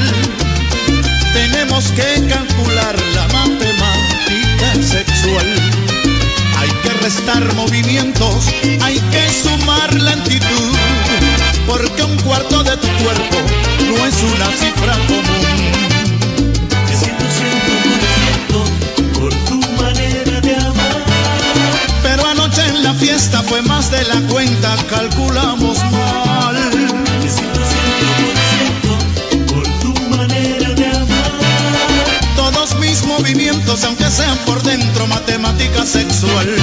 tenemos 1.33 1.91
que 1.93 2.27
calcular 2.29 2.95
la 3.15 3.27
matemática 3.29 4.75
sexual. 4.83 5.47
Hay 6.59 6.69
que 6.83 6.91
restar 7.03 7.55
movimientos, 7.55 8.49
hay 8.83 8.99
que 8.99 9.31
sumar 9.33 9.95
lentitud, 9.95 10.75
porque 11.67 12.03
un 12.03 12.17
cuarto 12.19 12.65
de 12.65 12.77
tu 12.77 12.89
cuerpo 13.03 13.39
no 13.89 14.07
es 14.07 14.23
una 14.23 14.47
cifra 14.59 14.93
común. 15.07 15.25
Me 16.87 16.97
siento 16.99 17.25
ciento 17.41 18.65
por 19.19 19.33
tu 19.47 19.59
manera 19.83 20.39
de 20.43 20.55
amar. 20.55 21.05
Pero 22.03 22.27
anoche 22.27 22.63
en 22.67 22.83
la 22.83 22.93
fiesta 22.93 23.43
fue 23.45 23.63
más 23.63 23.91
de 23.91 24.05
la 24.05 24.21
cuenta, 24.29 24.77
calculamos 24.91 25.70
aunque 33.71 34.11
sean 34.11 34.37
por 34.39 34.61
dentro, 34.65 35.07
matemática 35.07 35.87
sexual. 35.87 36.57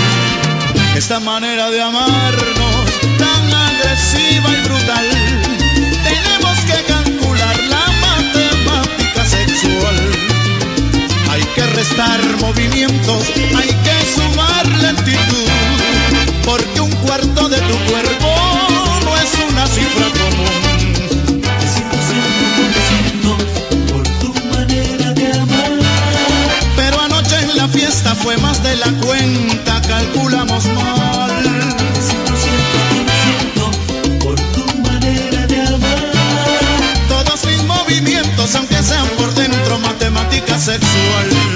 Esta 0.93 1.22
manera 1.22 1.70
de 1.70 1.82
amarnos, 1.82 2.86
tan 3.18 3.53
agresiva 3.53 4.49
y 4.49 4.62
brutal, 4.68 5.10
tenemos 6.03 6.60
que 6.66 6.84
calcular 6.84 7.58
la 7.70 7.86
matemática 8.08 9.26
sexual. 9.26 9.95
Hay 11.32 11.43
que 11.55 11.66
restar 11.68 12.20
movimientos, 12.41 13.24
hay 13.55 13.70
que 13.70 13.97
sumar 14.14 14.68
lentitud, 14.68 15.49
porque 16.43 16.76
fue 28.28 28.36
más 28.39 28.61
de 28.61 28.75
la 28.75 28.91
cuenta, 29.05 29.82
calculamos 29.88 30.65
mal. 30.65 31.43
Por 34.19 34.36
tu 34.36 34.65
manera 34.82 35.47
de 35.47 35.61
amar. 35.61 36.11
Todos 37.07 37.45
mis 37.45 37.63
movimientos, 37.63 38.53
aunque 38.55 38.84
sean 38.84 39.07
por 39.17 39.34
dentro, 39.34 39.80
matemática 39.80 40.59
sexual. 40.59 41.46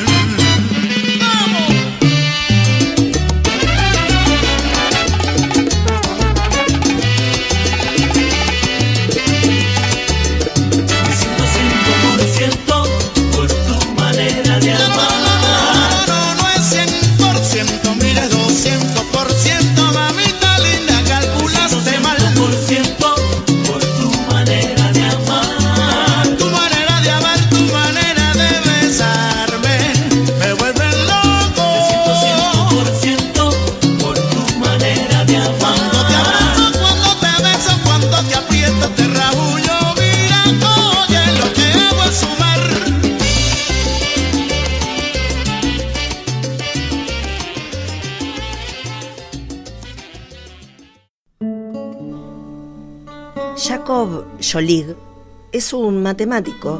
Un 55.82 56.04
matemático 56.04 56.80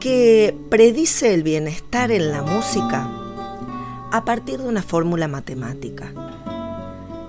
que 0.00 0.56
predice 0.70 1.34
el 1.34 1.42
bienestar 1.42 2.10
en 2.10 2.30
la 2.30 2.42
música 2.42 3.10
a 4.10 4.24
partir 4.24 4.60
de 4.60 4.68
una 4.68 4.82
fórmula 4.82 5.28
matemática, 5.28 6.12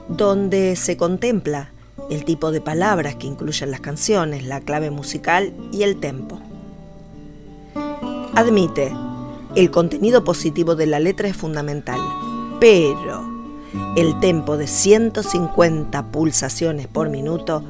donde 0.07 0.75
se 0.75 0.95
contempla 0.95 1.71
el 2.09 2.23
tipo 2.23 2.51
de 2.51 2.61
palabras 2.61 3.15
que 3.15 3.27
incluyen 3.27 3.71
las 3.71 3.81
canciones, 3.81 4.45
la 4.45 4.61
clave 4.61 4.89
musical 4.89 5.53
y 5.71 5.83
el 5.83 5.99
tempo. 5.99 6.39
Admite, 8.33 8.93
el 9.55 9.71
contenido 9.71 10.23
positivo 10.23 10.75
de 10.75 10.85
la 10.85 10.99
letra 10.99 11.27
es 11.27 11.35
fundamental, 11.35 11.99
pero 12.59 13.25
el 13.97 14.19
tempo 14.21 14.55
de 14.55 14.67
150 14.67 16.11
pulsaciones 16.11 16.88
por 16.88 17.09
minuto 17.09 17.63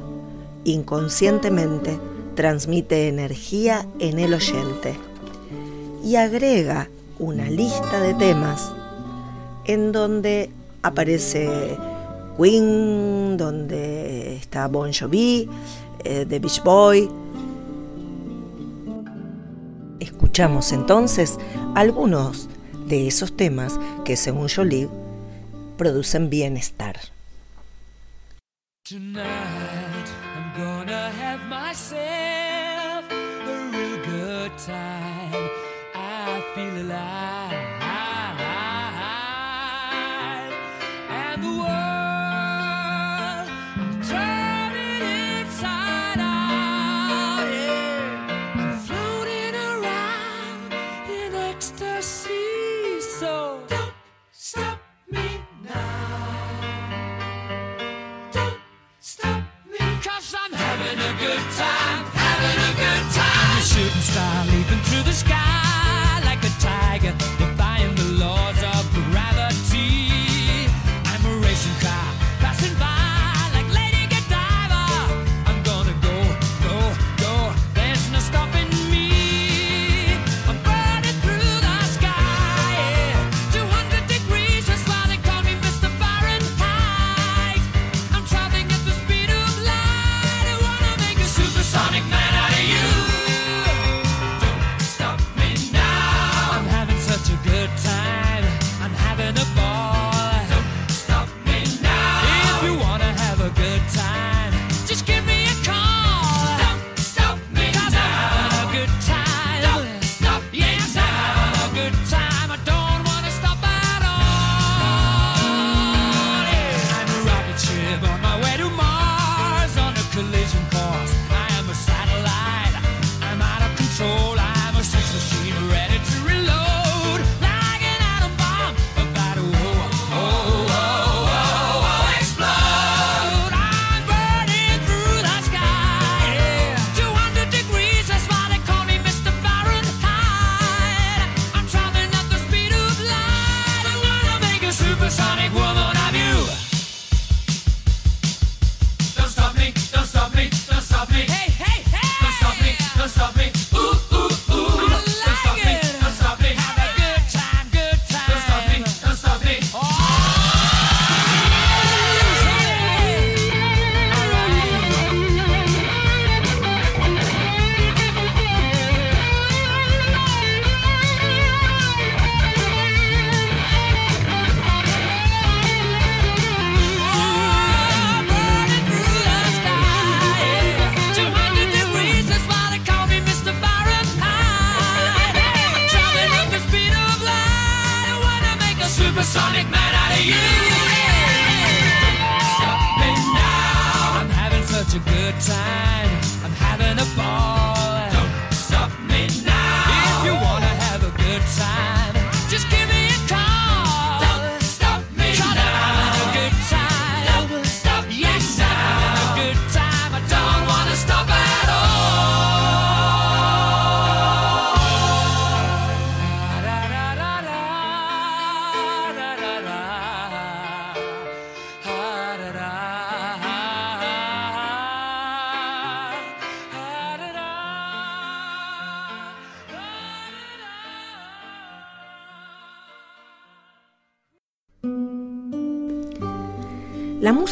inconscientemente 0.64 1.98
transmite 2.38 3.08
energía 3.08 3.84
en 3.98 4.20
el 4.20 4.32
oyente 4.32 4.94
y 6.04 6.14
agrega 6.14 6.88
una 7.18 7.50
lista 7.50 8.00
de 8.00 8.14
temas 8.14 8.72
en 9.64 9.90
donde 9.90 10.48
aparece 10.84 11.50
Queen, 12.36 13.36
donde 13.36 14.36
está 14.36 14.68
Bon 14.68 14.92
Jovi, 14.92 15.50
eh, 16.04 16.26
The 16.28 16.38
Beach 16.38 16.62
Boy. 16.62 17.10
Escuchamos 19.98 20.70
entonces 20.70 21.38
algunos 21.74 22.48
de 22.86 23.08
esos 23.08 23.36
temas 23.36 23.80
que 24.04 24.16
según 24.16 24.46
Jolie 24.48 24.88
producen 25.76 26.30
bienestar. 26.30 27.00
Time. 34.58 34.97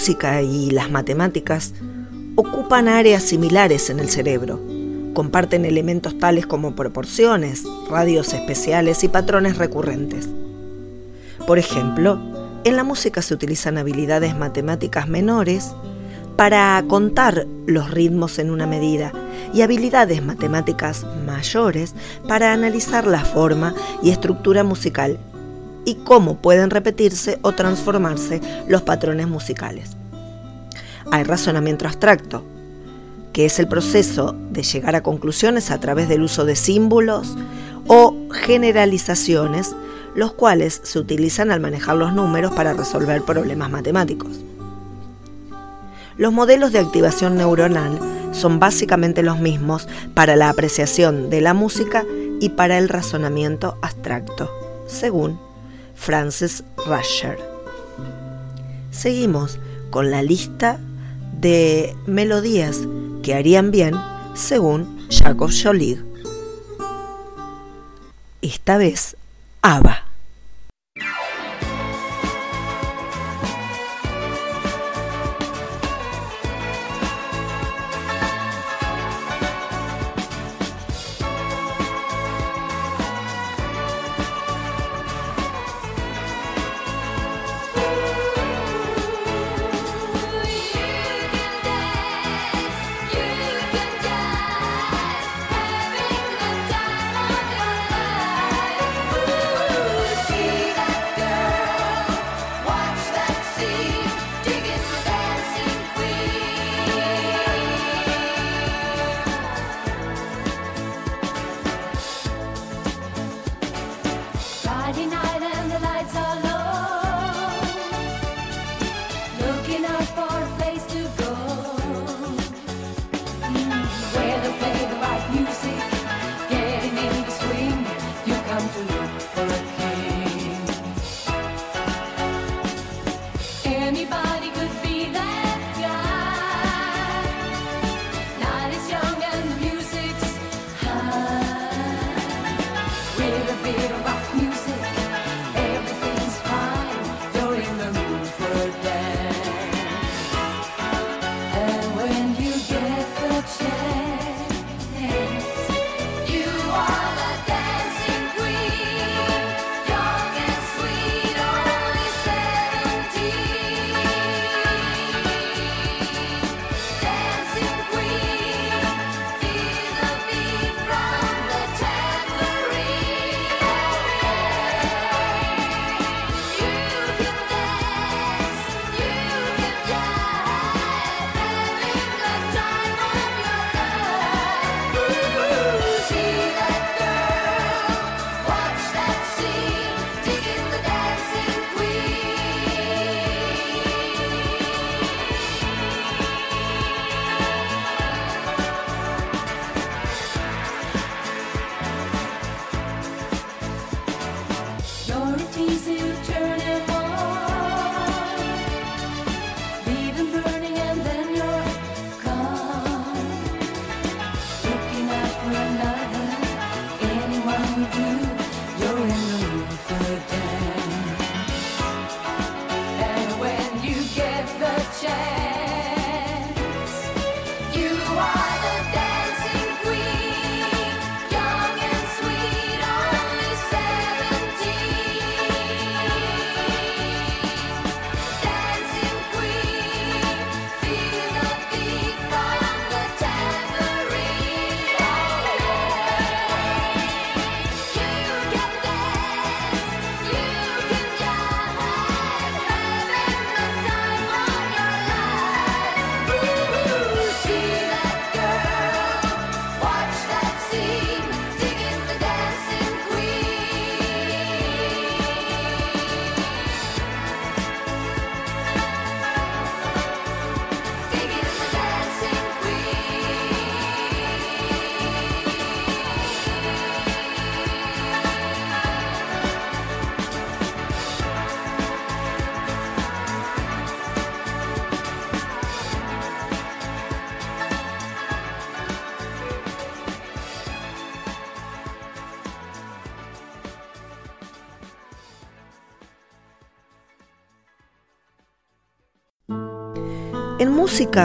Y 0.08 0.70
las 0.70 0.88
matemáticas 0.88 1.74
ocupan 2.36 2.86
áreas 2.86 3.24
similares 3.24 3.90
en 3.90 3.98
el 3.98 4.08
cerebro. 4.08 4.60
Comparten 5.14 5.64
elementos 5.64 6.16
tales 6.16 6.46
como 6.46 6.76
proporciones, 6.76 7.64
radios 7.90 8.32
especiales 8.32 9.02
y 9.02 9.08
patrones 9.08 9.58
recurrentes. 9.58 10.28
Por 11.44 11.58
ejemplo, 11.58 12.20
en 12.62 12.76
la 12.76 12.84
música 12.84 13.20
se 13.20 13.34
utilizan 13.34 13.78
habilidades 13.78 14.36
matemáticas 14.36 15.08
menores 15.08 15.72
para 16.36 16.84
contar 16.86 17.44
los 17.66 17.90
ritmos 17.90 18.38
en 18.38 18.50
una 18.50 18.66
medida 18.68 19.12
y 19.52 19.62
habilidades 19.62 20.22
matemáticas 20.22 21.04
mayores 21.26 21.94
para 22.28 22.52
analizar 22.52 23.08
la 23.08 23.24
forma 23.24 23.74
y 24.04 24.10
estructura 24.10 24.62
musical 24.62 25.18
y 25.86 25.94
cómo 25.94 26.36
pueden 26.36 26.68
repetirse 26.68 27.38
o 27.40 27.52
transformarse 27.52 28.42
los 28.68 28.82
patrones 28.82 29.28
musicales. 29.28 29.96
Hay 31.10 31.22
razonamiento 31.22 31.86
abstracto, 31.86 32.44
que 33.32 33.46
es 33.46 33.58
el 33.58 33.68
proceso 33.68 34.34
de 34.50 34.62
llegar 34.62 34.96
a 34.96 35.02
conclusiones 35.02 35.70
a 35.70 35.78
través 35.78 36.08
del 36.08 36.22
uso 36.22 36.44
de 36.44 36.56
símbolos 36.56 37.36
o 37.86 38.14
generalizaciones, 38.32 39.74
los 40.14 40.32
cuales 40.32 40.80
se 40.82 40.98
utilizan 40.98 41.50
al 41.50 41.60
manejar 41.60 41.96
los 41.96 42.12
números 42.12 42.52
para 42.52 42.72
resolver 42.72 43.22
problemas 43.22 43.70
matemáticos. 43.70 44.40
Los 46.16 46.32
modelos 46.32 46.72
de 46.72 46.80
activación 46.80 47.36
neuronal 47.36 47.98
son 48.32 48.58
básicamente 48.58 49.22
los 49.22 49.38
mismos 49.38 49.86
para 50.14 50.34
la 50.34 50.48
apreciación 50.48 51.30
de 51.30 51.42
la 51.42 51.54
música 51.54 52.04
y 52.40 52.50
para 52.50 52.78
el 52.78 52.88
razonamiento 52.88 53.78
abstracto, 53.82 54.50
según 54.86 55.45
Francis 55.96 56.62
Rasher. 56.86 57.38
Seguimos 58.92 59.58
con 59.90 60.10
la 60.10 60.22
lista 60.22 60.78
de 61.40 61.96
melodías 62.06 62.86
que 63.22 63.34
harían 63.34 63.70
bien 63.70 63.94
según 64.34 65.08
Jacob 65.10 65.50
Jolig. 65.50 66.04
Esta 68.42 68.78
vez, 68.78 69.16
ABBA. 69.62 70.05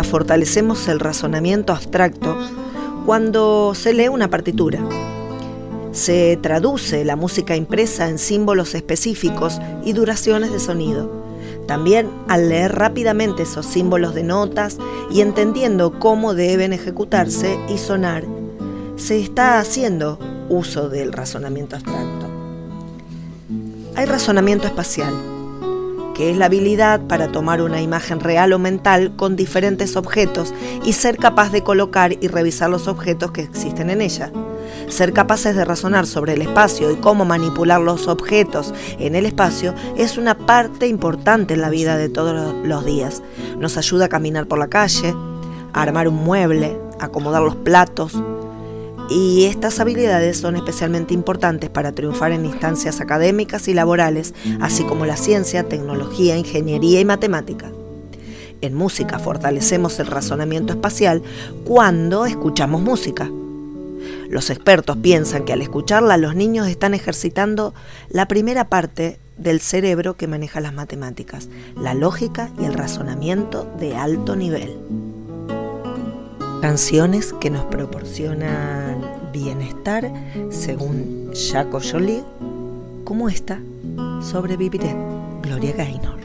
fortalecemos 0.04 0.90
el 0.90 1.00
razonamiento 1.00 1.72
abstracto 1.72 2.38
cuando 3.06 3.74
se 3.74 3.94
lee 3.94 4.10
una 4.10 4.30
partitura. 4.30 4.80
Se 5.94 6.38
traduce 6.42 7.06
la 7.06 7.16
música 7.16 7.56
impresa 7.56 8.10
en 8.10 8.18
símbolos 8.18 8.76
específicos 8.76 9.62
y 9.86 9.94
duraciones 9.94 10.52
de 10.52 10.60
sonido. 10.60 11.10
También 11.68 12.10
al 12.28 12.50
leer 12.50 12.76
rápidamente 12.76 13.44
esos 13.44 13.66
símbolos 13.66 14.14
de 14.14 14.24
notas 14.24 14.78
y 15.10 15.22
entendiendo 15.22 16.00
cómo 16.00 16.34
deben 16.34 16.74
ejecutarse 16.74 17.58
y 17.70 17.78
sonar, 17.78 18.26
se 18.98 19.22
está 19.22 19.58
haciendo 19.60 20.20
uso 20.50 20.90
del 20.90 21.14
razonamiento 21.14 21.78
abstracto. 21.78 22.28
Hay 23.96 24.06
razonamiento 24.06 24.68
espacial, 24.68 25.14
que 26.14 26.32
es 26.32 26.38
la 26.38 26.46
habilidad 26.46 27.02
para 27.08 27.32
tomar 27.32 27.62
una 27.62 27.82
imagen 27.82 28.20
real 28.20 28.54
o 28.54 28.60
mental 28.60 29.16
con 29.16 29.36
diferentes 29.36 29.96
objetos 29.96 30.54
y 30.84 30.94
ser 30.94 31.18
capaz 31.18 31.52
de 31.52 31.64
colocar 31.64 32.14
y 32.22 32.28
revisar 32.28 32.70
los 32.70 32.88
objetos 32.88 33.32
que 33.32 33.42
existen 33.42 33.90
en 33.90 34.02
ella. 34.02 34.32
Ser 34.88 35.14
capaces 35.14 35.56
de 35.56 35.66
razonar 35.66 36.06
sobre 36.06 36.34
el 36.34 36.42
espacio 36.42 36.92
y 36.92 36.96
cómo 36.96 37.26
manipular 37.26 37.82
los 37.82 38.08
objetos 38.08 38.74
en 39.00 39.16
el 39.16 39.26
espacio 39.26 39.74
es 39.98 40.18
una 40.18 40.38
parte 40.38 40.88
importante 40.88 41.54
en 41.54 41.62
la 41.62 41.70
vida 41.70 41.98
de 41.98 42.10
todos 42.10 42.54
los 42.64 42.86
días. 42.86 43.22
Nos 43.58 43.78
ayuda 43.78 44.06
a 44.06 44.10
caminar 44.10 44.48
por 44.48 44.60
la 44.60 44.68
calle, 44.68 45.14
a 45.74 45.82
armar 45.82 46.08
un 46.08 46.16
mueble, 46.16 46.78
a 47.00 47.06
acomodar 47.06 47.42
los 47.42 47.56
platos, 47.56 48.22
y 49.12 49.46
estas 49.46 49.80
habilidades 49.80 50.38
son 50.38 50.56
especialmente 50.56 51.14
importantes 51.14 51.70
para 51.70 51.92
triunfar 51.92 52.32
en 52.32 52.46
instancias 52.46 53.02
académicas 53.02 53.68
y 53.68 53.74
laborales, 53.74 54.34
así 54.62 54.84
como 54.84 55.06
la 55.06 55.18
ciencia, 55.18 55.68
tecnología, 55.68 56.38
ingeniería 56.38 57.00
y 57.02 57.06
matemática. 57.06 57.70
En 58.62 58.74
música 58.74 59.20
fortalecemos 59.20 60.00
el 60.00 60.08
razonamiento 60.08 60.74
espacial 60.74 61.24
cuando 61.66 62.26
escuchamos 62.26 62.82
música. 62.82 63.30
Los 64.30 64.50
expertos 64.50 64.98
piensan 64.98 65.44
que 65.44 65.54
al 65.54 65.62
escucharla 65.62 66.16
los 66.16 66.36
niños 66.36 66.68
están 66.68 66.94
ejercitando 66.94 67.74
la 68.10 68.28
primera 68.28 68.70
parte 68.70 69.20
del 69.38 69.60
cerebro 69.60 70.16
que 70.16 70.28
maneja 70.28 70.62
las 70.62 70.74
matemáticas, 70.74 71.50
la 71.76 71.94
lógica 71.94 72.50
y 72.60 72.66
el 72.66 72.76
razonamiento 72.76 73.68
de 73.80 73.96
alto 73.96 74.36
nivel. 74.36 74.78
Canciones 76.62 77.34
que 77.34 77.50
nos 77.50 77.66
proporcionan 77.66 79.02
bienestar, 79.34 80.12
según 80.52 81.32
Jaco 81.34 81.80
Jolie, 81.82 82.24
como 83.04 83.30
esta, 83.30 83.60
Sobreviviré, 84.22 84.96
Gloria 85.42 85.74
Gaynor. 85.76 86.20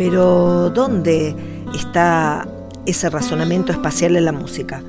Pero 0.00 0.70
¿dónde 0.70 1.36
está 1.74 2.48
ese 2.86 3.10
razonamiento 3.10 3.70
espacial 3.70 4.16
en 4.16 4.24
la 4.24 4.32
música? 4.32 4.82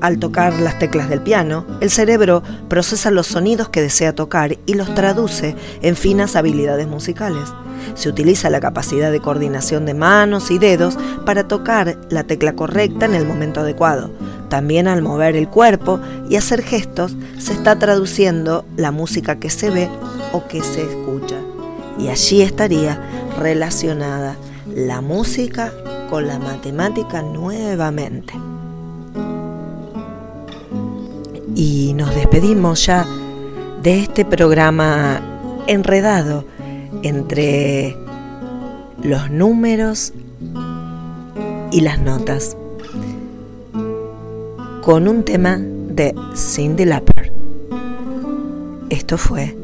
Al 0.00 0.20
tocar 0.20 0.52
las 0.60 0.78
teclas 0.78 1.08
del 1.08 1.20
piano, 1.20 1.66
el 1.80 1.90
cerebro 1.90 2.44
procesa 2.68 3.10
los 3.10 3.26
sonidos 3.26 3.70
que 3.70 3.82
desea 3.82 4.14
tocar 4.14 4.56
y 4.64 4.74
los 4.74 4.94
traduce 4.94 5.56
en 5.82 5.96
finas 5.96 6.36
habilidades 6.36 6.86
musicales. 6.86 7.42
Se 7.96 8.08
utiliza 8.08 8.50
la 8.50 8.60
capacidad 8.60 9.10
de 9.10 9.18
coordinación 9.18 9.84
de 9.84 9.94
manos 9.94 10.52
y 10.52 10.60
dedos 10.60 10.96
para 11.26 11.48
tocar 11.48 11.98
la 12.08 12.22
tecla 12.22 12.52
correcta 12.52 13.06
en 13.06 13.16
el 13.16 13.26
momento 13.26 13.62
adecuado. 13.62 14.12
También 14.48 14.86
al 14.86 15.02
mover 15.02 15.34
el 15.34 15.48
cuerpo 15.48 15.98
y 16.30 16.36
hacer 16.36 16.62
gestos 16.62 17.16
se 17.36 17.52
está 17.52 17.80
traduciendo 17.80 18.64
la 18.76 18.92
música 18.92 19.40
que 19.40 19.50
se 19.50 19.70
ve 19.70 19.88
o 20.32 20.46
que 20.46 20.62
se 20.62 20.82
escucha. 20.82 21.38
Y 21.98 22.10
allí 22.10 22.42
estaría 22.42 23.00
relacionada 23.40 24.36
la 24.74 25.00
música 25.00 25.72
con 26.10 26.26
la 26.26 26.38
matemática 26.38 27.22
nuevamente. 27.22 28.34
Y 31.54 31.92
nos 31.94 32.14
despedimos 32.14 32.86
ya 32.86 33.06
de 33.82 34.00
este 34.00 34.24
programa 34.24 35.20
enredado 35.66 36.44
entre 37.02 37.96
los 39.02 39.30
números 39.30 40.12
y 41.70 41.80
las 41.80 42.00
notas 42.00 42.56
con 44.82 45.08
un 45.08 45.24
tema 45.24 45.58
de 45.58 46.14
Cindy 46.34 46.84
Lauper. 46.84 47.32
Esto 48.90 49.16
fue 49.16 49.56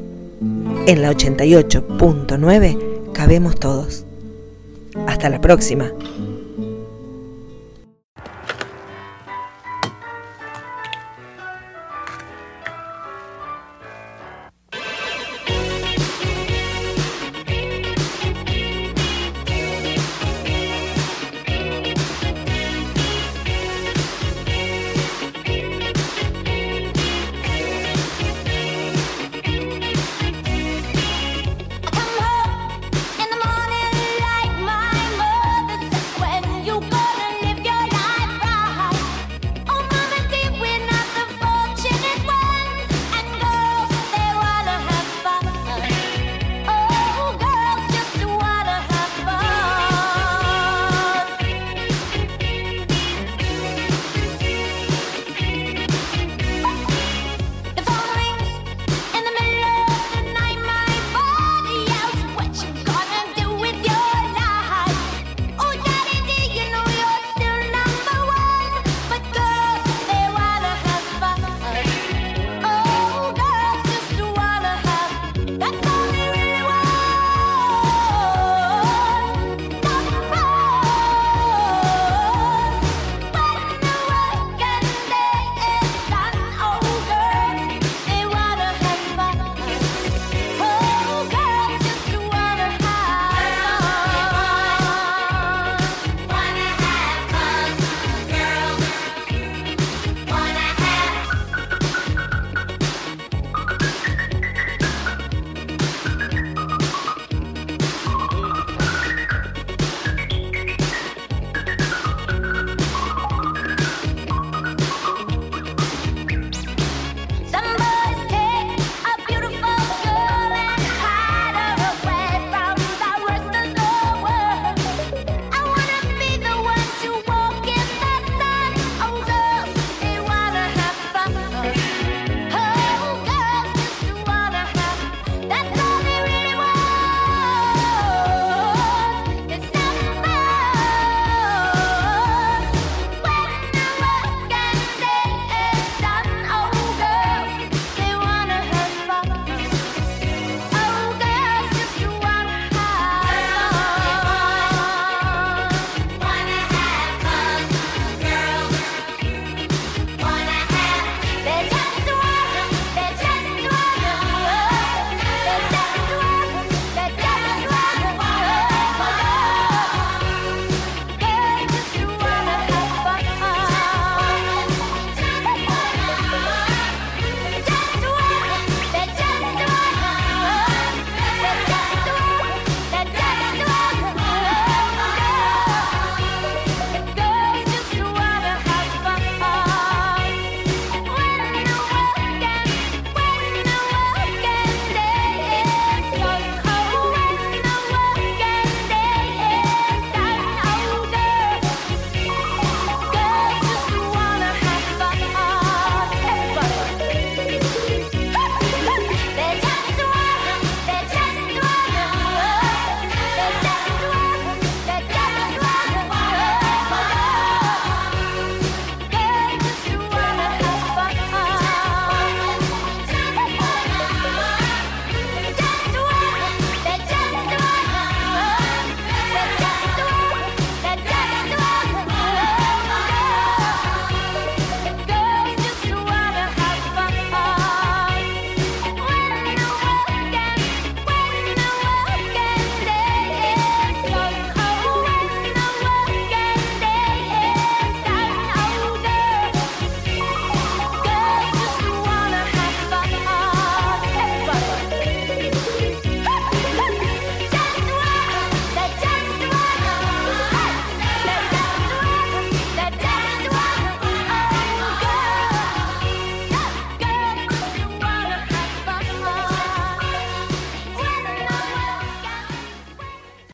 en 0.87 1.03
la 1.03 1.13
88.9 1.13 3.13
Cabemos 3.13 3.57
Todos. 3.57 4.08
Hasta 5.07 5.29
la 5.29 5.41
próxima. 5.41 5.91